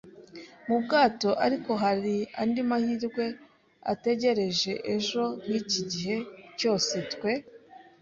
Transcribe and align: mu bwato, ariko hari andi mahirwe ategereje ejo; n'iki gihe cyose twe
mu 0.67 0.77
bwato, 0.83 1.29
ariko 1.45 1.71
hari 1.83 2.15
andi 2.41 2.61
mahirwe 2.69 3.25
ategereje 3.93 4.71
ejo; 4.95 5.23
n'iki 5.47 5.81
gihe 5.91 6.15
cyose 6.59 6.95
twe 7.11 7.31